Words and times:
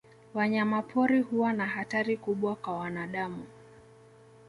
Wanyama 0.33 0.81
pori 0.81 1.21
huwa 1.21 1.53
na 1.53 1.65
hatari 1.65 2.17
kubwa 2.17 2.55
ka 2.55 2.71
wanadamu. 2.71 3.43